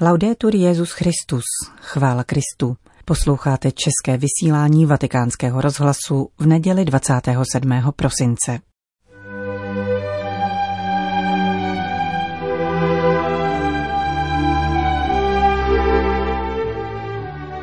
Laudetur 0.00 0.54
Jezus 0.54 0.92
Christus, 0.92 1.44
chvála 1.80 2.24
Kristu. 2.24 2.76
Posloucháte 3.04 3.70
české 3.72 4.18
vysílání 4.18 4.86
Vatikánského 4.86 5.60
rozhlasu 5.60 6.28
v 6.38 6.46
neděli 6.46 6.84
27. 6.84 7.72
prosince. 7.96 8.58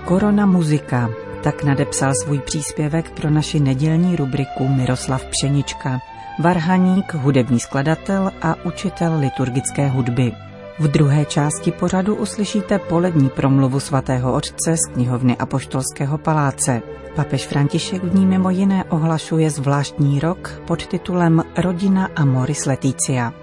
Korona 0.06 0.46
muzika, 0.46 1.10
tak 1.44 1.64
nadepsal 1.64 2.14
svůj 2.24 2.40
příspěvek 2.40 3.12
pro 3.12 3.30
naši 3.30 3.60
nedělní 3.60 4.16
rubriku 4.16 4.68
Miroslav 4.68 5.26
Pšenička, 5.26 6.00
varhaník, 6.40 7.14
hudební 7.14 7.60
skladatel 7.60 8.32
a 8.42 8.66
učitel 8.66 9.20
liturgické 9.20 9.88
hudby. 9.88 10.53
V 10.80 10.88
druhé 10.88 11.26
části 11.26 11.72
pořadu 11.72 12.16
uslyšíte 12.16 12.80
polední 12.80 13.30
promluvu 13.30 13.80
svatého 13.80 14.34
otce 14.34 14.78
z 14.78 14.94
knihovny 14.94 15.38
Apoštolského 15.38 16.18
paláce. 16.18 16.82
Papež 17.16 17.48
František 17.48 18.04
v 18.04 18.16
ní 18.16 18.26
mimo 18.26 18.50
jiné 18.50 18.84
ohlašuje 18.84 19.50
zvláštní 19.50 20.20
rok 20.20 20.62
pod 20.68 20.86
titulem 20.88 21.44
Rodina 21.58 22.10
Amoris 22.16 22.66
Leticia. 22.66 23.34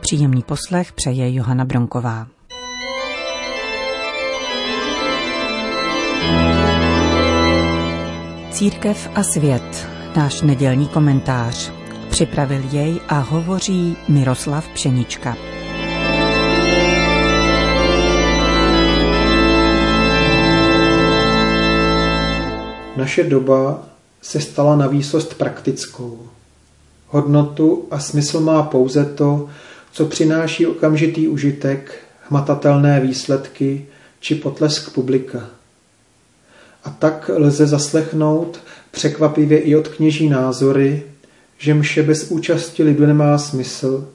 Příjemný 0.00 0.42
poslech 0.42 0.92
přeje 0.92 1.34
Johana 1.34 1.64
Bronková. 1.64 2.26
Církev 8.50 9.10
a 9.14 9.22
svět, 9.22 9.88
náš 10.16 10.42
nedělní 10.42 10.88
komentář. 10.88 11.72
Připravil 12.10 12.60
jej 12.72 13.00
a 13.08 13.18
hovoří 13.18 13.96
Miroslav 14.08 14.68
Pšenička. 14.68 15.36
Naše 22.98 23.24
doba 23.24 23.88
se 24.22 24.40
stala 24.40 24.76
na 24.76 24.86
výsost 24.86 25.34
praktickou. 25.34 26.26
Hodnotu 27.06 27.86
a 27.90 27.98
smysl 27.98 28.40
má 28.40 28.62
pouze 28.62 29.04
to, 29.04 29.48
co 29.92 30.06
přináší 30.06 30.66
okamžitý 30.66 31.28
užitek, 31.28 31.94
hmatatelné 32.28 33.00
výsledky 33.00 33.86
či 34.20 34.34
potlesk 34.34 34.92
publika. 34.94 35.50
A 36.84 36.90
tak 36.90 37.30
lze 37.34 37.66
zaslechnout 37.66 38.60
překvapivě 38.90 39.58
i 39.58 39.76
od 39.76 39.88
kněží 39.88 40.28
názory, 40.28 41.02
že 41.58 41.74
mše 41.74 42.02
bez 42.02 42.30
účasti 42.30 42.82
lidu 42.82 43.06
nemá 43.06 43.38
smysl, 43.38 44.08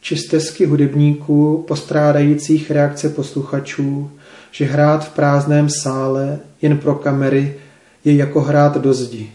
či 0.00 0.16
stezky 0.16 0.66
hudebníků 0.66 1.64
postrádajících 1.68 2.70
reakce 2.70 3.08
posluchačů, 3.08 4.10
že 4.50 4.64
hrát 4.64 5.04
v 5.04 5.08
prázdném 5.08 5.68
sále 5.70 6.38
jen 6.62 6.78
pro 6.78 6.94
kamery 6.94 7.54
je 8.04 8.14
jako 8.14 8.40
hrát 8.40 8.76
do 8.76 8.94
zdi. 8.94 9.32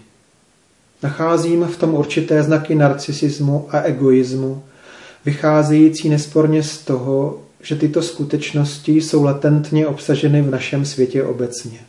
Nacházím 1.04 1.64
v 1.64 1.78
tom 1.78 1.94
určité 1.94 2.44
znaky 2.44 2.76
narcisismu 2.76 3.68
a 3.70 3.82
egoismu, 3.82 4.64
vycházející 5.26 6.10
nesporně 6.10 6.64
z 6.64 6.78
toho, 6.78 7.42
že 7.62 7.76
tyto 7.76 8.02
skutečnosti 8.02 8.92
jsou 8.92 9.24
latentně 9.24 9.88
obsaženy 9.88 10.42
v 10.42 10.52
našem 10.52 10.86
světě 10.86 11.24
obecně. 11.24 11.80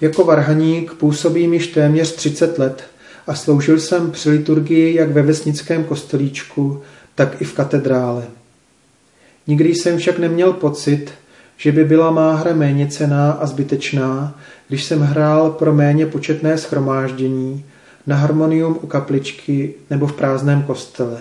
Jako 0.00 0.24
varhaník 0.24 0.94
působím 0.94 1.54
již 1.54 1.66
téměř 1.66 2.14
30 2.14 2.58
let 2.58 2.84
a 3.26 3.34
sloužil 3.34 3.80
jsem 3.80 4.10
při 4.10 4.30
liturgii 4.30 4.94
jak 4.94 5.10
ve 5.10 5.22
vesnickém 5.22 5.84
kostelíčku, 5.84 6.82
tak 7.14 7.40
i 7.42 7.44
v 7.44 7.52
katedrále. 7.52 8.26
Nikdy 9.46 9.74
jsem 9.74 9.98
však 9.98 10.18
neměl 10.18 10.52
pocit, 10.52 11.10
že 11.58 11.72
by 11.72 11.84
byla 11.84 12.10
má 12.10 12.34
hra 12.34 12.54
méně 12.54 12.86
cená 12.86 13.30
a 13.30 13.46
zbytečná, 13.46 14.38
když 14.68 14.84
jsem 14.84 15.00
hrál 15.00 15.50
pro 15.50 15.74
méně 15.74 16.06
početné 16.06 16.58
schromáždění, 16.58 17.64
na 18.06 18.16
harmonium 18.16 18.78
u 18.82 18.86
kapličky 18.86 19.74
nebo 19.90 20.06
v 20.06 20.12
prázdném 20.12 20.62
kostele. 20.62 21.18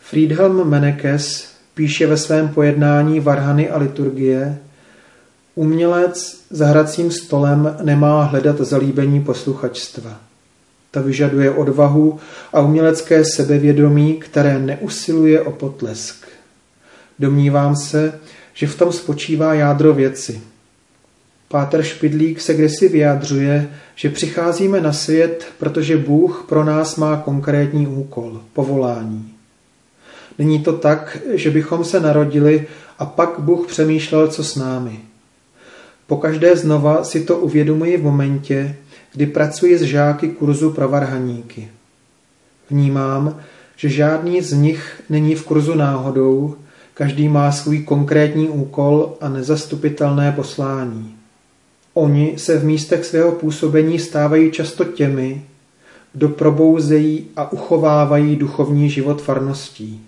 Friedhelm 0.00 0.68
Menekes 0.68 1.52
píše 1.74 2.06
ve 2.06 2.16
svém 2.16 2.48
pojednání 2.48 3.20
Varhany 3.20 3.70
a 3.70 3.78
liturgie, 3.78 4.58
Umělec 5.54 6.40
za 6.50 6.66
hracím 6.66 7.10
stolem 7.10 7.76
nemá 7.82 8.22
hledat 8.22 8.60
zalíbení 8.60 9.24
posluchačstva. 9.24 10.20
Ta 10.90 11.00
vyžaduje 11.00 11.50
odvahu 11.50 12.18
a 12.52 12.60
umělecké 12.60 13.24
sebevědomí, 13.24 14.14
které 14.14 14.58
neusiluje 14.58 15.40
o 15.40 15.52
potlesk. 15.52 16.26
Domnívám 17.18 17.76
se, 17.76 18.12
že 18.54 18.66
v 18.66 18.78
tom 18.78 18.92
spočívá 18.92 19.54
jádro 19.54 19.94
věci. 19.94 20.40
Páter 21.48 21.82
Špidlík 21.82 22.40
se 22.40 22.54
kdysi 22.54 22.88
vyjadřuje, 22.88 23.68
že 23.94 24.10
přicházíme 24.10 24.80
na 24.80 24.92
svět, 24.92 25.46
protože 25.58 25.96
Bůh 25.96 26.44
pro 26.48 26.64
nás 26.64 26.96
má 26.96 27.16
konkrétní 27.16 27.86
úkol, 27.86 28.40
povolání. 28.52 29.32
Není 30.38 30.58
to 30.58 30.72
tak, 30.72 31.18
že 31.32 31.50
bychom 31.50 31.84
se 31.84 32.00
narodili 32.00 32.66
a 32.98 33.06
pak 33.06 33.38
Bůh 33.38 33.66
přemýšlel, 33.66 34.28
co 34.28 34.44
s 34.44 34.56
námi. 34.56 35.00
Pokaždé 36.06 36.56
znova 36.56 37.04
si 37.04 37.20
to 37.20 37.38
uvědomuji 37.38 37.96
v 37.96 38.02
momentě, 38.02 38.76
kdy 39.12 39.26
pracuji 39.26 39.78
s 39.78 39.82
žáky 39.82 40.28
kurzu 40.28 40.70
pro 40.70 40.88
varhaníky. 40.88 41.68
Vnímám, 42.70 43.40
že 43.76 43.88
žádný 43.88 44.42
z 44.42 44.52
nich 44.52 45.02
není 45.08 45.34
v 45.34 45.44
kurzu 45.44 45.74
náhodou, 45.74 46.56
každý 47.00 47.28
má 47.28 47.52
svůj 47.52 47.78
konkrétní 47.78 48.48
úkol 48.48 49.12
a 49.20 49.28
nezastupitelné 49.28 50.32
poslání. 50.32 51.14
Oni 51.94 52.34
se 52.36 52.58
v 52.58 52.64
místech 52.64 53.04
svého 53.04 53.32
působení 53.32 53.98
stávají 53.98 54.50
často 54.50 54.84
těmi, 54.84 55.42
kdo 56.12 56.28
probouzejí 56.28 57.26
a 57.36 57.52
uchovávají 57.52 58.36
duchovní 58.36 58.90
život 58.90 59.22
farností. 59.22 60.00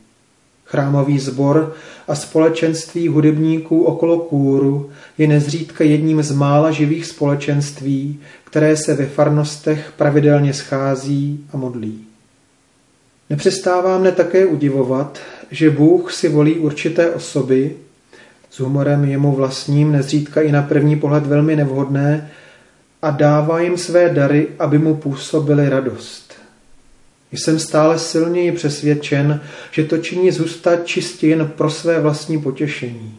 Chrámový 0.64 1.18
sbor 1.18 1.74
a 2.08 2.14
společenství 2.14 3.08
hudebníků 3.08 3.82
okolo 3.82 4.18
kůru 4.18 4.90
je 5.18 5.28
nezřídka 5.28 5.84
jedním 5.84 6.22
z 6.22 6.32
mála 6.32 6.70
živých 6.70 7.06
společenství, 7.06 8.20
které 8.44 8.76
se 8.76 8.94
ve 8.94 9.06
farnostech 9.06 9.92
pravidelně 9.96 10.54
schází 10.54 11.46
a 11.52 11.56
modlí. 11.56 12.04
Nepřestává 13.30 13.98
mne 13.98 14.12
také 14.12 14.46
udivovat, 14.46 15.18
že 15.52 15.70
Bůh 15.70 16.12
si 16.12 16.28
volí 16.28 16.54
určité 16.54 17.10
osoby, 17.10 17.76
s 18.50 18.60
humorem 18.60 19.04
jemu 19.04 19.32
vlastním, 19.32 19.92
nezřídka 19.92 20.40
i 20.40 20.52
na 20.52 20.62
první 20.62 20.96
pohled 20.96 21.26
velmi 21.26 21.56
nevhodné, 21.56 22.30
a 23.02 23.10
dává 23.10 23.60
jim 23.60 23.78
své 23.78 24.08
dary, 24.08 24.48
aby 24.58 24.78
mu 24.78 24.94
působili 24.94 25.68
radost. 25.68 26.32
Jsem 27.32 27.58
stále 27.58 27.98
silněji 27.98 28.52
přesvědčen, 28.52 29.40
že 29.70 29.84
to 29.84 29.98
činí 29.98 30.30
zůstat 30.30 30.86
čistě 30.86 31.28
jen 31.28 31.52
pro 31.56 31.70
své 31.70 32.00
vlastní 32.00 32.40
potěšení. 32.40 33.18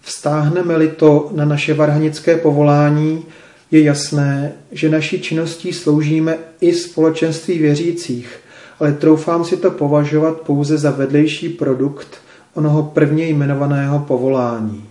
Vstáhneme-li 0.00 0.88
to 0.88 1.30
na 1.34 1.44
naše 1.44 1.74
varhanické 1.74 2.36
povolání, 2.36 3.24
je 3.70 3.82
jasné, 3.82 4.52
že 4.72 4.88
naší 4.88 5.20
činností 5.20 5.72
sloužíme 5.72 6.38
i 6.60 6.72
společenství 6.72 7.58
věřících, 7.58 8.38
ale 8.80 8.92
troufám 8.92 9.44
si 9.44 9.56
to 9.56 9.70
považovat 9.70 10.40
pouze 10.40 10.78
za 10.78 10.90
vedlejší 10.90 11.48
produkt 11.48 12.08
onoho 12.54 12.82
prvně 12.82 13.26
jmenovaného 13.26 13.98
povolání. 13.98 14.84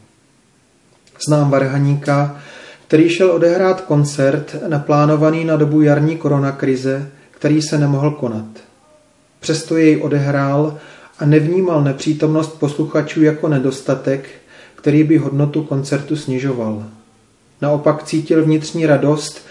Znám 1.27 1.49
varhaníka, 1.51 2.39
který 2.87 3.09
šel 3.09 3.31
odehrát 3.31 3.81
koncert 3.81 4.55
naplánovaný 4.67 5.45
na 5.45 5.55
dobu 5.55 5.81
jarní 5.81 6.17
koronakrize, 6.17 7.09
který 7.31 7.61
se 7.61 7.77
nemohl 7.77 8.11
konat. 8.11 8.45
Přesto 9.39 9.77
jej 9.77 10.01
odehrál 10.01 10.77
a 11.19 11.25
nevnímal 11.25 11.83
nepřítomnost 11.83 12.59
posluchačů 12.59 13.23
jako 13.23 13.47
nedostatek, 13.47 14.29
který 14.75 15.03
by 15.03 15.17
hodnotu 15.17 15.63
koncertu 15.63 16.15
snižoval. 16.15 16.83
Naopak 17.61 18.03
cítil 18.03 18.45
vnitřní 18.45 18.85
radost, 18.85 19.45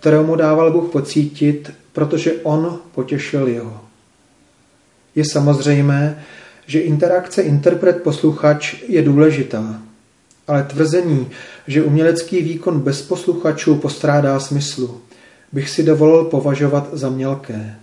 kterou 0.00 0.26
mu 0.26 0.36
dával 0.36 0.72
Bůh 0.72 0.90
pocítit, 0.90 1.72
protože 1.92 2.32
on 2.32 2.78
potěšil 2.94 3.48
jeho. 3.48 3.83
Je 5.14 5.24
samozřejmé, 5.24 6.24
že 6.66 6.80
interakce 6.80 7.42
interpret-posluchač 7.42 8.74
je 8.88 9.02
důležitá, 9.02 9.82
ale 10.46 10.62
tvrzení, 10.62 11.30
že 11.66 11.82
umělecký 11.82 12.42
výkon 12.42 12.80
bez 12.80 13.02
posluchačů 13.02 13.74
postrádá 13.74 14.40
smyslu, 14.40 15.00
bych 15.52 15.70
si 15.70 15.82
dovolil 15.82 16.24
považovat 16.24 16.88
za 16.92 17.10
mělké. 17.10 17.76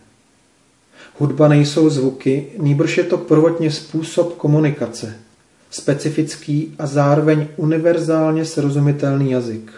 Hudba 1.18 1.48
nejsou 1.48 1.90
zvuky, 1.90 2.48
nýbrž 2.58 2.98
je 2.98 3.04
to 3.04 3.18
prvotně 3.18 3.72
způsob 3.72 4.38
komunikace, 4.38 5.16
specifický 5.72 6.76
a 6.80 6.88
zároveň 6.88 7.48
univerzálně 7.58 8.46
srozumitelný 8.46 9.32
jazyk. 9.32 9.72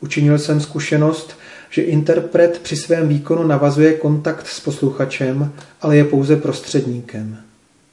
Učinil 0.00 0.38
jsem 0.38 0.60
zkušenost, 0.60 1.36
že 1.74 1.82
interpret 1.82 2.60
při 2.62 2.76
svém 2.76 3.08
výkonu 3.08 3.46
navazuje 3.46 3.92
kontakt 3.92 4.46
s 4.46 4.60
posluchačem, 4.60 5.52
ale 5.82 5.96
je 5.96 6.04
pouze 6.04 6.36
prostředníkem. 6.36 7.36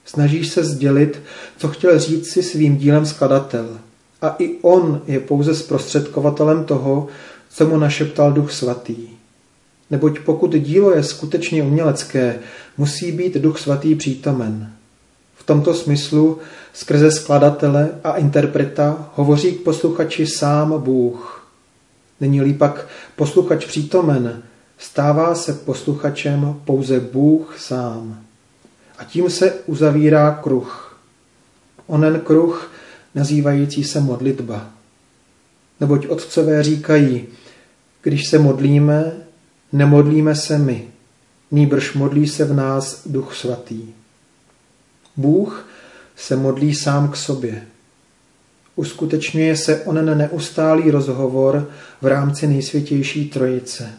Snažíš 0.06 0.50
se 0.50 0.63
sdělit, 0.63 1.22
co 1.57 1.68
chtěl 1.68 2.00
říct 2.00 2.31
si 2.31 2.44
svým 2.44 2.78
dílem 2.78 3.06
skladatel. 3.06 3.78
A 4.22 4.36
i 4.39 4.56
on 4.62 5.01
je 5.07 5.19
pouze 5.19 5.56
zprostředkovatelem 5.56 6.63
toho, 6.63 7.07
co 7.50 7.68
mu 7.68 7.78
našeptal 7.78 8.33
Duch 8.33 8.51
Svatý. 8.51 8.95
Neboť 9.89 10.19
pokud 10.19 10.56
dílo 10.56 10.92
je 10.95 11.04
skutečně 11.04 11.63
umělecké, 11.63 12.39
musí 12.78 13.12
být 13.12 13.38
Duch 13.38 13.60
Svatý 13.60 13.95
přítomen. 13.95 14.72
V 15.36 15.44
tomto 15.44 15.74
smyslu 15.74 16.38
skrze 16.74 17.12
skladatele 17.12 17.89
a 18.04 18.18
interpreta 18.18 19.10
hovoří 19.16 19.51
k 19.51 19.63
posluchači 19.63 20.28
sám 20.28 20.81
Bůh. 20.81 21.41
Není-li 22.21 22.53
pak 22.53 22.88
posluchač 23.15 23.65
přítomen, 23.65 24.44
stává 24.77 25.35
se 25.35 25.53
posluchačem 25.53 26.62
pouze 26.65 27.00
Bůh 27.00 27.59
sám. 27.59 28.23
A 28.97 29.03
tím 29.03 29.29
se 29.29 29.53
uzavírá 29.65 30.39
kruh. 30.44 30.97
Onen 31.88 32.19
kruh, 32.19 32.71
nazývající 33.15 33.83
se 33.83 34.00
modlitba. 34.00 34.68
Neboť 35.79 36.07
otcové 36.07 36.63
říkají, 36.63 37.27
když 38.01 38.29
se 38.29 38.39
modlíme, 38.39 39.12
nemodlíme 39.71 40.35
se 40.35 40.57
my, 40.57 40.88
nýbrž 41.51 41.94
modlí 41.94 42.27
se 42.27 42.45
v 42.45 42.53
nás 42.53 43.01
Duch 43.07 43.35
Svatý. 43.35 43.81
Bůh 45.18 45.68
se 46.15 46.35
modlí 46.35 46.75
sám 46.75 47.12
k 47.12 47.15
sobě. 47.15 47.65
Uskutečňuje 48.75 49.57
se 49.57 49.81
onen 49.85 50.18
neustálý 50.18 50.91
rozhovor 50.91 51.69
v 52.01 52.06
rámci 52.06 52.47
nejsvětější 52.47 53.29
trojice. 53.29 53.89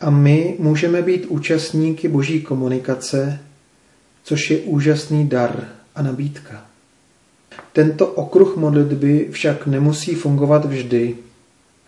A 0.00 0.10
my 0.10 0.56
můžeme 0.58 1.02
být 1.02 1.26
účastníky 1.26 2.08
boží 2.08 2.42
komunikace, 2.42 3.38
což 4.24 4.50
je 4.50 4.58
úžasný 4.58 5.28
dar 5.28 5.68
a 5.94 6.02
nabídka. 6.02 6.64
Tento 7.72 8.06
okruh 8.06 8.56
modlitby 8.56 9.28
však 9.30 9.66
nemusí 9.66 10.14
fungovat 10.14 10.64
vždy. 10.64 11.16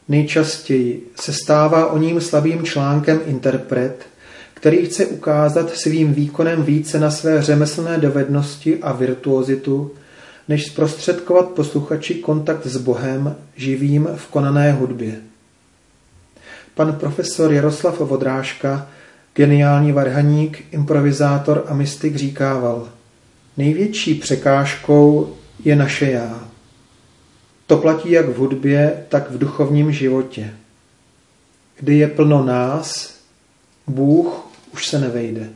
Nejčastěji 0.08 1.06
se 1.20 1.32
stává 1.32 1.86
o 1.86 1.98
ním 1.98 2.20
slabým 2.20 2.64
článkem 2.64 3.20
interpret, 3.26 4.06
který 4.54 4.86
chce 4.86 5.06
ukázat 5.06 5.70
svým 5.70 6.14
výkonem 6.14 6.62
více 6.62 7.00
na 7.00 7.10
své 7.10 7.42
řemeslné 7.42 7.98
dovednosti 7.98 8.78
a 8.78 8.92
virtuozitu, 8.92 9.90
než 10.52 10.66
zprostředkovat 10.66 11.48
posluchači 11.48 12.14
kontakt 12.14 12.66
s 12.66 12.76
Bohem 12.76 13.36
živým 13.56 14.08
v 14.16 14.26
konané 14.26 14.72
hudbě. 14.72 15.20
Pan 16.74 16.92
profesor 16.92 17.52
Jaroslav 17.52 18.00
Vodrážka, 18.00 18.88
geniální 19.34 19.92
varhaník, 19.92 20.64
improvizátor 20.70 21.64
a 21.68 21.74
mystik 21.74 22.16
říkával, 22.16 22.88
největší 23.56 24.14
překážkou 24.14 25.34
je 25.64 25.76
naše 25.76 26.10
já. 26.10 26.48
To 27.66 27.76
platí 27.76 28.10
jak 28.10 28.28
v 28.28 28.36
hudbě, 28.36 29.04
tak 29.08 29.30
v 29.30 29.38
duchovním 29.38 29.92
životě. 29.92 30.54
Kdy 31.80 31.98
je 31.98 32.08
plno 32.08 32.44
nás, 32.44 33.14
Bůh 33.86 34.46
už 34.72 34.86
se 34.86 34.98
nevejde. 34.98 35.48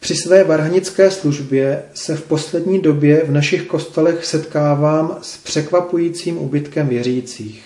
Při 0.00 0.16
své 0.16 0.44
varhanické 0.44 1.10
službě 1.10 1.82
se 1.94 2.16
v 2.16 2.22
poslední 2.22 2.78
době 2.78 3.22
v 3.24 3.30
našich 3.30 3.62
kostelech 3.62 4.24
setkávám 4.24 5.18
s 5.22 5.36
překvapujícím 5.36 6.38
ubytkem 6.38 6.88
věřících. 6.88 7.62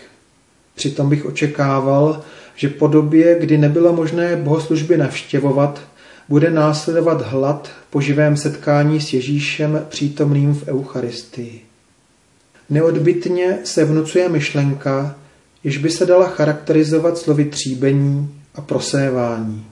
Přitom 0.74 1.08
bych 1.08 1.26
očekával, 1.26 2.22
že 2.56 2.68
po 2.68 2.86
době, 2.86 3.38
kdy 3.40 3.58
nebylo 3.58 3.92
možné 3.92 4.36
bohoslužby 4.36 4.96
navštěvovat, 4.96 5.80
bude 6.28 6.50
následovat 6.50 7.22
hlad 7.22 7.70
po 7.90 8.00
živém 8.00 8.36
setkání 8.36 9.00
s 9.00 9.12
Ježíšem 9.12 9.86
přítomným 9.88 10.54
v 10.54 10.68
Eucharistii. 10.68 11.60
Neodbitně 12.70 13.58
se 13.64 13.84
vnucuje 13.84 14.28
myšlenka, 14.28 15.16
jež 15.64 15.78
by 15.78 15.90
se 15.90 16.06
dala 16.06 16.26
charakterizovat 16.26 17.18
slovy 17.18 17.44
tříbení 17.44 18.40
a 18.54 18.60
prosévání. 18.60 19.66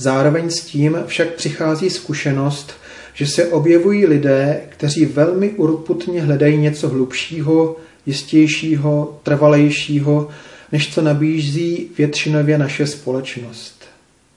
Zároveň 0.00 0.50
s 0.50 0.60
tím 0.60 0.98
však 1.06 1.34
přichází 1.34 1.90
zkušenost, 1.90 2.72
že 3.14 3.26
se 3.26 3.46
objevují 3.46 4.06
lidé, 4.06 4.60
kteří 4.68 5.06
velmi 5.06 5.50
urputně 5.50 6.22
hledají 6.22 6.56
něco 6.56 6.88
hlubšího, 6.88 7.76
jistějšího, 8.06 9.20
trvalejšího, 9.22 10.28
než 10.72 10.94
co 10.94 11.02
nabízí 11.02 11.90
většinově 11.98 12.58
naše 12.58 12.86
společnost. 12.86 13.84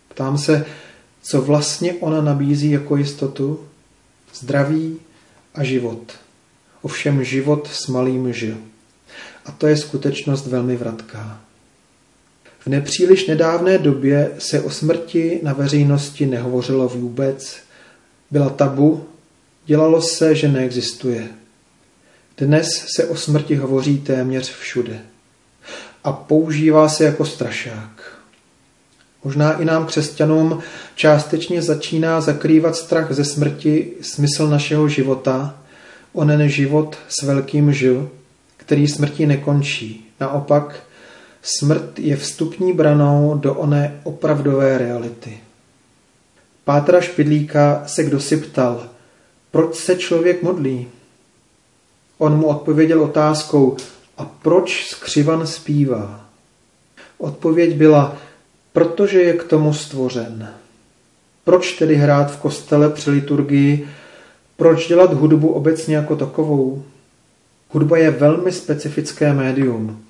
Ptám 0.09 0.37
se, 0.37 0.65
co 1.21 1.41
vlastně 1.41 1.93
ona 1.93 2.21
nabízí 2.21 2.71
jako 2.71 2.95
jistotu? 2.95 3.59
Zdraví 4.33 4.97
a 5.55 5.63
život. 5.63 6.11
Ovšem 6.81 7.23
život 7.23 7.69
s 7.73 7.87
malým 7.87 8.33
ž. 8.33 8.57
A 9.45 9.51
to 9.51 9.67
je 9.67 9.77
skutečnost 9.77 10.47
velmi 10.47 10.75
vratká. 10.75 11.41
V 12.65 12.67
nepříliš 12.67 13.27
nedávné 13.27 13.77
době 13.77 14.31
se 14.39 14.61
o 14.61 14.69
smrti 14.69 15.39
na 15.43 15.53
veřejnosti 15.53 16.25
nehovořilo 16.25 16.87
vůbec. 16.87 17.57
Byla 18.31 18.49
tabu, 18.49 19.05
dělalo 19.65 20.01
se, 20.01 20.35
že 20.35 20.47
neexistuje. 20.47 21.27
Dnes 22.37 22.67
se 22.95 23.05
o 23.05 23.15
smrti 23.15 23.55
hovoří 23.55 23.97
téměř 23.97 24.53
všude. 24.53 24.99
A 26.03 26.11
používá 26.11 26.89
se 26.89 27.03
jako 27.03 27.25
strašák. 27.25 28.17
Možná 29.23 29.53
i 29.53 29.65
nám 29.65 29.85
křesťanům 29.85 30.59
částečně 30.95 31.61
začíná 31.61 32.21
zakrývat 32.21 32.75
strach 32.75 33.11
ze 33.11 33.25
smrti 33.25 33.93
smysl 34.01 34.47
našeho 34.47 34.87
života, 34.87 35.59
onen 36.13 36.49
život 36.49 36.97
s 37.09 37.23
velkým 37.23 37.73
ž, 37.73 38.07
který 38.57 38.87
smrti 38.87 39.25
nekončí. 39.25 40.07
Naopak, 40.19 40.83
Smrt 41.41 41.99
je 41.99 42.17
vstupní 42.17 42.73
branou 42.73 43.37
do 43.37 43.53
oné 43.53 43.99
opravdové 44.03 44.77
reality. 44.77 45.39
Pátra 46.63 47.01
Špidlíka 47.01 47.83
se 47.87 48.03
kdo 48.03 48.19
si 48.19 48.37
ptal, 48.37 48.89
proč 49.51 49.75
se 49.75 49.95
člověk 49.95 50.43
modlí? 50.43 50.87
On 52.17 52.37
mu 52.37 52.47
odpověděl 52.47 53.03
otázkou, 53.03 53.77
a 54.17 54.25
proč 54.25 54.87
skřivan 54.89 55.47
zpívá? 55.47 56.25
Odpověď 57.17 57.75
byla, 57.75 58.17
protože 58.73 59.21
je 59.21 59.33
k 59.33 59.43
tomu 59.43 59.73
stvořen. 59.73 60.53
Proč 61.43 61.71
tedy 61.71 61.95
hrát 61.95 62.31
v 62.31 62.37
kostele 62.37 62.89
při 62.89 63.11
liturgii? 63.11 63.89
Proč 64.57 64.87
dělat 64.87 65.13
hudbu 65.13 65.47
obecně 65.47 65.95
jako 65.95 66.15
takovou? 66.15 66.83
Hudba 67.69 67.97
je 67.97 68.11
velmi 68.11 68.51
specifické 68.51 69.33
médium. 69.33 70.05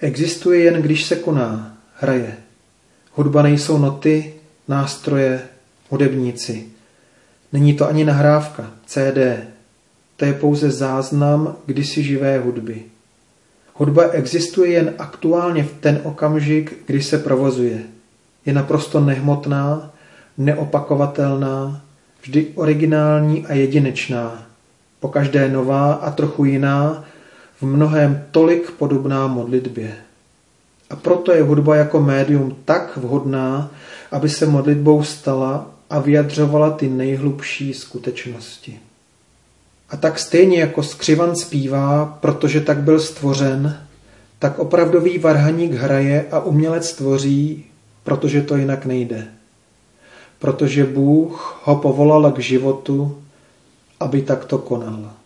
Existuje 0.00 0.60
jen, 0.60 0.82
když 0.82 1.04
se 1.04 1.16
koná, 1.16 1.76
hraje. 2.00 2.36
Hudba 3.14 3.42
nejsou 3.42 3.78
noty, 3.78 4.34
nástroje, 4.68 5.40
hudebníci. 5.88 6.66
Není 7.52 7.74
to 7.74 7.88
ani 7.88 8.04
nahrávka, 8.04 8.70
CD. 8.86 9.18
To 10.16 10.24
je 10.24 10.32
pouze 10.32 10.70
záznam 10.70 11.56
kdysi 11.66 12.02
živé 12.02 12.38
hudby. 12.38 12.82
Hudba 13.74 14.08
existuje 14.08 14.70
jen 14.70 14.94
aktuálně 14.98 15.62
v 15.62 15.72
ten 15.80 16.00
okamžik, 16.02 16.76
kdy 16.86 17.02
se 17.02 17.18
provozuje. 17.18 17.82
Je 18.46 18.52
naprosto 18.52 19.00
nehmotná, 19.00 19.92
neopakovatelná, 20.38 21.82
vždy 22.22 22.46
originální 22.54 23.46
a 23.46 23.54
jedinečná, 23.54 24.46
pokaždé 25.00 25.48
nová 25.48 25.92
a 25.92 26.10
trochu 26.10 26.44
jiná, 26.44 27.04
v 27.60 27.62
mnohem 27.62 28.24
tolik 28.30 28.70
podobná 28.70 29.26
modlitbě. 29.26 29.94
A 30.90 30.96
proto 30.96 31.32
je 31.32 31.42
hudba 31.42 31.76
jako 31.76 32.00
médium 32.00 32.56
tak 32.64 32.96
vhodná, 32.96 33.70
aby 34.10 34.28
se 34.28 34.46
modlitbou 34.46 35.02
stala 35.02 35.70
a 35.90 35.98
vyjadřovala 35.98 36.70
ty 36.70 36.88
nejhlubší 36.88 37.74
skutečnosti. 37.74 38.80
A 39.90 39.96
tak 39.96 40.18
stejně 40.18 40.60
jako 40.60 40.82
skřivan 40.82 41.36
zpívá, 41.36 42.18
protože 42.20 42.60
tak 42.60 42.78
byl 42.78 43.00
stvořen, 43.00 43.80
tak 44.38 44.58
opravdový 44.58 45.18
varhaník 45.18 45.72
hraje 45.72 46.26
a 46.30 46.40
umělec 46.40 46.92
tvoří, 46.92 47.64
protože 48.04 48.42
to 48.42 48.56
jinak 48.56 48.86
nejde. 48.86 49.26
Protože 50.38 50.84
Bůh 50.84 51.60
ho 51.64 51.76
povolal 51.76 52.32
k 52.32 52.38
životu, 52.38 53.22
aby 54.00 54.22
takto 54.22 54.58
konal. 54.58 55.17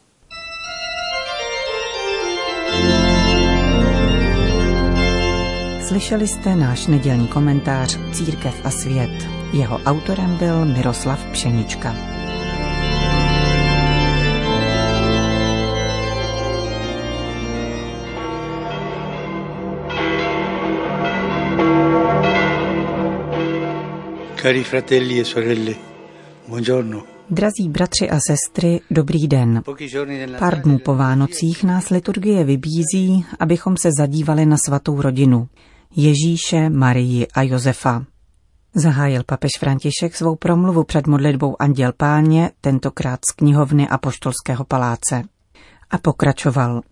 Slyšeli 5.93 6.29
jste 6.29 6.57
náš 6.57 6.87
nedělní 6.87 7.29
komentář 7.29 7.99
Církev 8.13 8.55
a 8.65 8.71
svět. 8.71 9.29
Jeho 9.53 9.79
autorem 9.79 10.37
byl 10.37 10.65
Miroslav 10.65 11.25
Pšenička. 11.25 11.97
Cari 24.43 24.65
fratelli 24.65 25.21
e 25.21 25.25
sorelle, 25.25 25.75
buongiorno. 26.49 27.03
Drazí 27.31 27.69
bratři 27.69 28.11
a 28.11 28.19
sestry, 28.27 28.81
dobrý 28.91 29.29
den. 29.29 29.63
Pár 30.39 30.63
dnů 30.63 30.79
po 30.79 30.95
Vánocích 30.95 31.65
nás 31.65 31.91
liturgie 31.91 32.45
vybízí, 32.45 33.25
abychom 33.39 33.77
se 33.77 33.91
zadívali 33.99 34.47
na 34.47 34.57
svatou 34.67 35.03
rodinu. 35.03 35.49
Ježíše, 35.97 36.71
Marii 36.71 37.27
a 37.35 37.43
Josefa. 37.43 38.05
Zahájil 38.75 39.23
papež 39.27 39.51
František 39.61 40.17
svou 40.17 40.37
promluvu 40.37 40.85
před 40.85 41.07
modlitbou 41.07 41.63
Anděl 41.63 41.93
Páně, 41.97 42.51
tentokrát 42.61 43.21
z 43.31 43.33
knihovny 43.33 43.89
a 43.89 43.99
poštolského 43.99 44.65
paláce. 44.65 45.23
A 45.91 45.99
pokračoval. 45.99 46.83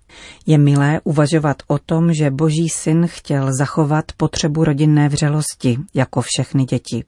Je 0.47 0.59
milé 0.59 1.01
uvažovat 1.05 1.57
o 1.67 1.79
tom, 1.79 2.13
že 2.13 2.31
boží 2.31 2.69
syn 2.69 3.07
chtěl 3.07 3.49
zachovat 3.59 4.05
potřebu 4.17 4.65
rodinné 4.65 5.09
vřelosti, 5.09 5.79
jako 5.95 6.21
všechny 6.21 6.65
děti. 6.65 7.05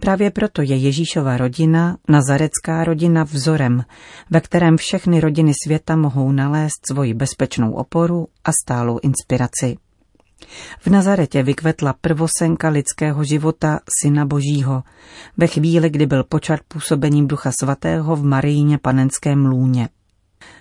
Právě 0.00 0.30
proto 0.30 0.62
je 0.62 0.76
Ježíšova 0.76 1.36
rodina, 1.36 1.96
nazarecká 2.08 2.84
rodina 2.84 3.24
vzorem, 3.24 3.84
ve 4.30 4.40
kterém 4.40 4.76
všechny 4.76 5.20
rodiny 5.20 5.52
světa 5.64 5.96
mohou 5.96 6.32
nalézt 6.32 6.86
svoji 6.86 7.14
bezpečnou 7.14 7.72
oporu 7.72 8.28
a 8.44 8.50
stálou 8.64 8.98
inspiraci. 9.02 9.76
V 10.80 10.86
Nazaretě 10.86 11.42
vykvetla 11.42 11.94
prvosenka 12.00 12.68
lidského 12.68 13.24
života 13.24 13.80
Syna 14.02 14.26
Božího, 14.26 14.82
ve 15.36 15.46
chvíli, 15.46 15.90
kdy 15.90 16.06
byl 16.06 16.24
počat 16.24 16.60
působením 16.68 17.28
Ducha 17.28 17.50
Svatého 17.60 18.16
v 18.16 18.24
Marijně 18.24 18.78
panenském 18.78 19.46
lůně. 19.46 19.88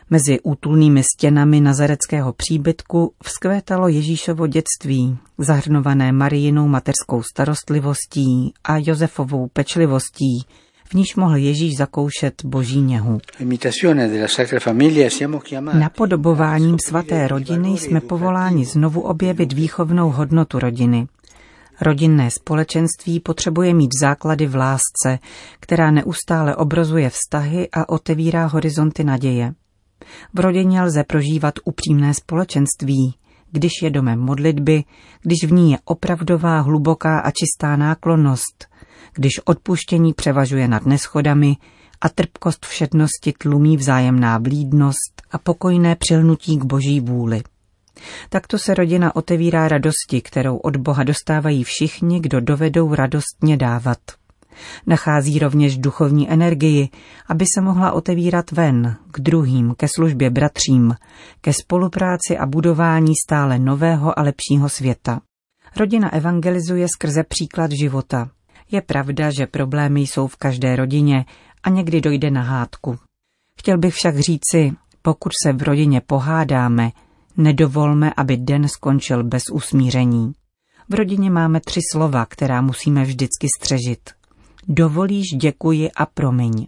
Mezi 0.09 0.39
útulnými 0.43 1.03
stěnami 1.03 1.61
nazareckého 1.61 2.33
příbytku 2.33 3.13
vzkvétalo 3.23 3.87
Ježíšovo 3.87 4.47
dětství, 4.47 5.17
zahrnované 5.37 6.11
Marijinou 6.11 6.67
mateřskou 6.67 7.23
starostlivostí 7.23 8.53
a 8.63 8.77
Josefovou 8.77 9.47
pečlivostí, 9.47 10.45
v 10.91 10.93
níž 10.93 11.15
mohl 11.15 11.35
Ježíš 11.35 11.77
zakoušet 11.77 12.45
boží 12.45 12.81
něhu. 12.81 13.19
Napodobováním 15.73 16.77
svaté 16.87 17.27
rodiny 17.27 17.69
jsme 17.69 18.01
povoláni 18.01 18.65
znovu 18.65 19.01
objevit 19.01 19.53
výchovnou 19.53 20.09
hodnotu 20.09 20.59
rodiny. 20.59 21.07
Rodinné 21.81 22.31
společenství 22.31 23.19
potřebuje 23.19 23.73
mít 23.73 23.91
základy 24.01 24.47
v 24.47 24.55
lásce, 24.55 25.19
která 25.59 25.91
neustále 25.91 26.55
obrozuje 26.55 27.09
vztahy 27.09 27.69
a 27.73 27.89
otevírá 27.89 28.45
horizonty 28.45 29.03
naděje. 29.03 29.53
V 30.33 30.39
rodině 30.39 30.81
lze 30.81 31.03
prožívat 31.03 31.53
upřímné 31.65 32.13
společenství, 32.13 33.15
když 33.51 33.71
je 33.83 33.89
domem 33.89 34.19
modlitby, 34.19 34.83
když 35.21 35.43
v 35.43 35.51
ní 35.51 35.71
je 35.71 35.77
opravdová, 35.85 36.59
hluboká 36.59 37.19
a 37.19 37.31
čistá 37.31 37.75
náklonnost, 37.75 38.70
když 39.13 39.39
odpuštění 39.45 40.13
převažuje 40.13 40.67
nad 40.67 40.85
neschodami 40.85 41.57
a 42.01 42.09
trpkost 42.09 42.65
všednosti 42.65 43.33
tlumí 43.37 43.77
vzájemná 43.77 44.39
blídnost 44.39 45.21
a 45.31 45.37
pokojné 45.37 45.95
přilnutí 45.95 46.57
k 46.57 46.63
boží 46.63 46.99
vůli. 46.99 47.41
Takto 48.29 48.59
se 48.59 48.73
rodina 48.73 49.15
otevírá 49.15 49.67
radosti, 49.67 50.21
kterou 50.21 50.57
od 50.57 50.77
Boha 50.77 51.03
dostávají 51.03 51.63
všichni, 51.63 52.19
kdo 52.19 52.41
dovedou 52.41 52.95
radostně 52.95 53.57
dávat. 53.57 53.97
Nachází 54.87 55.39
rovněž 55.39 55.77
duchovní 55.77 56.31
energii, 56.31 56.89
aby 57.27 57.45
se 57.55 57.61
mohla 57.61 57.91
otevírat 57.91 58.51
ven, 58.51 58.95
k 59.11 59.19
druhým, 59.19 59.75
ke 59.77 59.87
službě 59.95 60.29
bratřím, 60.29 60.95
ke 61.41 61.53
spolupráci 61.53 62.37
a 62.37 62.45
budování 62.45 63.13
stále 63.25 63.59
nového 63.59 64.19
a 64.19 64.21
lepšího 64.21 64.69
světa. 64.69 65.21
Rodina 65.77 66.13
evangelizuje 66.13 66.87
skrze 66.95 67.23
příklad 67.23 67.71
života. 67.71 68.29
Je 68.71 68.81
pravda, 68.81 69.31
že 69.31 69.47
problémy 69.47 70.01
jsou 70.01 70.27
v 70.27 70.35
každé 70.35 70.75
rodině 70.75 71.25
a 71.63 71.69
někdy 71.69 72.01
dojde 72.01 72.31
na 72.31 72.41
hádku. 72.41 72.97
Chtěl 73.59 73.77
bych 73.77 73.93
však 73.93 74.19
říci, 74.19 74.71
pokud 75.01 75.31
se 75.45 75.53
v 75.53 75.61
rodině 75.61 76.01
pohádáme, 76.01 76.91
nedovolme, 77.37 78.13
aby 78.17 78.37
den 78.37 78.67
skončil 78.67 79.23
bez 79.23 79.43
usmíření. 79.53 80.33
V 80.89 80.93
rodině 80.93 81.29
máme 81.29 81.59
tři 81.59 81.79
slova, 81.91 82.25
která 82.25 82.61
musíme 82.61 83.03
vždycky 83.03 83.47
střežit. 83.59 84.09
Dovolíš, 84.67 85.25
děkuji 85.41 85.91
a 85.91 86.05
promiň. 86.05 86.67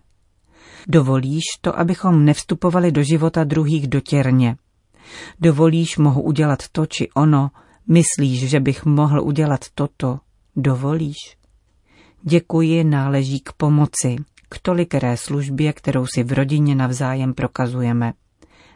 Dovolíš 0.87 1.43
to, 1.61 1.79
abychom 1.79 2.25
nevstupovali 2.25 2.91
do 2.91 3.03
života 3.03 3.43
druhých 3.43 3.87
dotěrně. 3.87 4.55
Dovolíš, 5.39 5.97
mohu 5.97 6.21
udělat 6.21 6.59
to 6.71 6.85
či 6.85 7.09
ono, 7.15 7.51
myslíš, 7.87 8.49
že 8.49 8.59
bych 8.59 8.85
mohl 8.85 9.21
udělat 9.21 9.65
toto, 9.75 10.19
dovolíš. 10.55 11.42
Děkuji 12.25 12.83
náleží 12.83 13.39
k 13.39 13.53
pomoci, 13.53 14.15
k 14.49 14.59
tolikeré 14.61 15.17
službě, 15.17 15.73
kterou 15.73 16.05
si 16.07 16.23
v 16.23 16.31
rodině 16.31 16.75
navzájem 16.75 17.33
prokazujeme. 17.33 18.13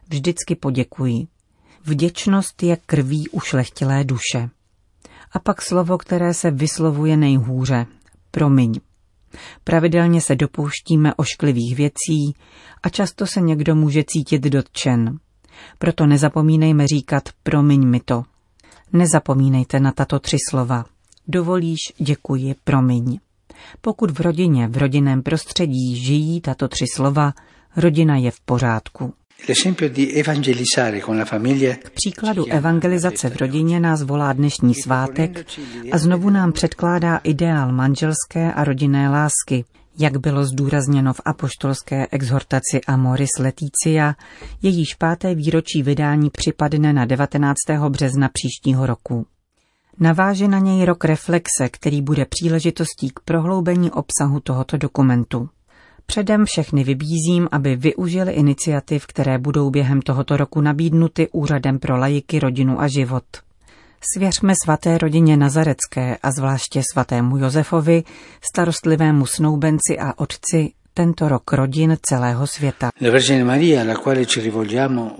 Vždycky 0.09 0.55
poděkuji. 0.55 1.27
Vděčnost 1.83 2.63
je 2.63 2.77
krví 2.85 3.29
ušlechtilé 3.29 4.03
duše. 4.03 4.49
A 5.31 5.39
pak 5.39 5.61
slovo, 5.61 5.97
které 5.97 6.33
se 6.33 6.51
vyslovuje 6.51 7.17
nejhůře. 7.17 7.85
Promiň. 8.31 8.79
Pravidelně 9.63 10.21
se 10.21 10.35
dopouštíme 10.35 11.13
ošklivých 11.15 11.75
věcí 11.75 12.35
a 12.83 12.89
často 12.89 13.27
se 13.27 13.41
někdo 13.41 13.75
může 13.75 14.03
cítit 14.07 14.41
dotčen. 14.41 15.17
Proto 15.77 16.05
nezapomínejme 16.05 16.87
říkat 16.87 17.23
promiň 17.43 17.87
mi 17.87 17.99
to. 17.99 18.23
Nezapomínejte 18.93 19.79
na 19.79 19.91
tato 19.91 20.19
tři 20.19 20.37
slova. 20.49 20.85
Dovolíš, 21.27 21.79
děkuji, 21.97 22.55
promiň. 22.63 23.19
Pokud 23.81 24.11
v 24.11 24.21
rodině, 24.21 24.67
v 24.67 24.77
rodinném 24.77 25.23
prostředí 25.23 25.95
žijí 25.95 26.41
tato 26.41 26.67
tři 26.67 26.85
slova, 26.95 27.33
rodina 27.75 28.17
je 28.17 28.31
v 28.31 28.39
pořádku. 28.39 29.13
K 31.83 31.89
příkladu 31.93 32.45
evangelizace 32.45 33.29
v 33.29 33.35
rodině 33.35 33.79
nás 33.79 34.01
volá 34.03 34.33
dnešní 34.33 34.73
svátek 34.75 35.45
a 35.91 35.97
znovu 35.97 36.29
nám 36.29 36.51
předkládá 36.51 37.17
ideál 37.17 37.71
manželské 37.71 38.53
a 38.53 38.63
rodinné 38.63 39.09
lásky, 39.09 39.65
jak 39.99 40.17
bylo 40.17 40.45
zdůrazněno 40.45 41.13
v 41.13 41.21
apoštolské 41.25 42.07
exhortaci 42.11 42.81
Amoris 42.87 43.29
Leticia, 43.39 44.15
jejíž 44.61 44.95
páté 44.95 45.35
výročí 45.35 45.83
vydání 45.83 46.29
připadne 46.29 46.93
na 46.93 47.05
19. 47.05 47.55
března 47.89 48.29
příštího 48.33 48.85
roku. 48.85 49.25
Naváže 49.99 50.47
na 50.47 50.59
něj 50.59 50.85
rok 50.85 51.05
reflexe, 51.05 51.69
který 51.71 52.01
bude 52.01 52.25
příležitostí 52.25 53.09
k 53.09 53.19
prohloubení 53.19 53.91
obsahu 53.91 54.39
tohoto 54.39 54.77
dokumentu. 54.77 55.49
Předem 56.05 56.45
všechny 56.45 56.83
vybízím, 56.83 57.47
aby 57.51 57.75
využili 57.75 58.33
iniciativ, 58.33 59.07
které 59.07 59.37
budou 59.37 59.69
během 59.69 60.01
tohoto 60.01 60.37
roku 60.37 60.61
nabídnuty 60.61 61.27
Úřadem 61.31 61.79
pro 61.79 61.97
lajiky, 61.97 62.39
rodinu 62.39 62.81
a 62.81 62.87
život. 62.87 63.23
Svěřme 64.13 64.53
svaté 64.63 64.97
rodině 64.97 65.37
Nazarecké 65.37 66.17
a 66.23 66.31
zvláště 66.31 66.81
svatému 66.93 67.37
Josefovi, 67.37 68.03
starostlivému 68.51 69.25
snoubenci 69.25 69.99
a 69.99 70.13
otci, 70.17 70.71
tento 70.93 71.29
rok 71.29 71.53
rodin 71.53 71.97
celého 72.01 72.47
světa. 72.47 72.89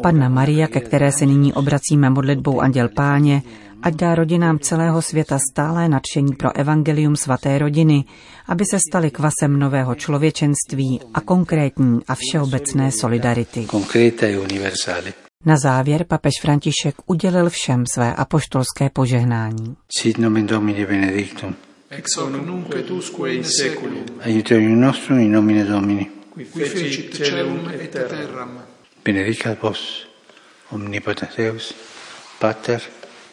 Panna 0.01 0.29
Maria, 0.29 0.67
ke 0.67 0.79
které 0.79 1.11
se 1.11 1.25
nyní 1.25 1.53
obracíme 1.53 2.09
modlitbou 2.09 2.61
Anděl 2.61 2.89
Páně, 2.89 3.41
ať 3.83 3.95
dá 3.95 4.15
rodinám 4.15 4.59
celého 4.59 5.01
světa 5.01 5.37
stálé 5.51 5.89
nadšení 5.89 6.35
pro 6.35 6.55
evangelium 6.55 7.15
svaté 7.15 7.57
rodiny, 7.57 8.05
aby 8.47 8.65
se 8.71 8.79
staly 8.89 9.11
kvasem 9.11 9.59
nového 9.59 9.95
člověčenství 9.95 11.01
a 11.13 11.21
konkrétní 11.21 11.99
a 12.07 12.15
všeobecné 12.15 12.91
solidarity. 12.91 13.67
E 13.95 15.13
Na 15.45 15.57
závěr 15.57 16.03
papež 16.03 16.33
František 16.41 16.95
udělil 17.05 17.49
všem 17.49 17.83
své 17.93 18.15
apoštolské 18.15 18.89
požehnání. 18.89 19.75
Sit 19.97 20.17
nomen 20.17 20.47
Domini 20.47 20.85
benedictum. 20.85 21.55
Ex 21.89 22.17
hoc 22.17 22.31
nunc 22.31 22.75
et 22.75 22.91
usque 22.91 23.33
in 23.33 23.43
seculum. 23.43 24.05
Aiuterium 24.19 24.81
nostrum 24.81 25.19
in 25.19 25.31
nomine 25.31 25.63
Domini. 25.63 26.07
Qui 26.33 26.45
fecit 26.45 27.15
celum 27.15 27.69
et 27.73 27.91
terram. 27.91 28.61
Benedicat 29.05 29.61
vos, 29.61 30.07
omnipotens 30.71 31.35
Deus, 31.37 31.73
Pater 32.39 32.81